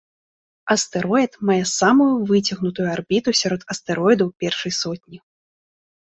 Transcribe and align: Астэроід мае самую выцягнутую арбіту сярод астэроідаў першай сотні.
Астэроід 0.75 1.31
мае 1.49 1.57
самую 1.79 2.07
выцягнутую 2.31 2.87
арбіту 2.95 3.29
сярод 3.41 3.61
астэроідаў 3.75 4.27
першай 4.47 4.71
сотні. 4.81 5.17